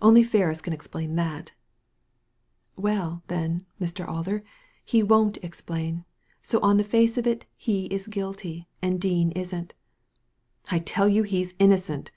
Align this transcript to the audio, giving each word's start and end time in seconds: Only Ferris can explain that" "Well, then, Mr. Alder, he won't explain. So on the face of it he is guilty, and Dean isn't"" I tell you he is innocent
Only 0.00 0.22
Ferris 0.22 0.60
can 0.60 0.72
explain 0.72 1.16
that" 1.16 1.50
"Well, 2.76 3.24
then, 3.26 3.66
Mr. 3.80 4.06
Alder, 4.06 4.44
he 4.84 5.02
won't 5.02 5.38
explain. 5.38 6.04
So 6.40 6.60
on 6.60 6.76
the 6.76 6.84
face 6.84 7.18
of 7.18 7.26
it 7.26 7.46
he 7.56 7.86
is 7.86 8.06
guilty, 8.06 8.68
and 8.80 9.00
Dean 9.00 9.32
isn't"" 9.32 9.74
I 10.70 10.78
tell 10.78 11.08
you 11.08 11.24
he 11.24 11.42
is 11.42 11.56
innocent 11.58 12.12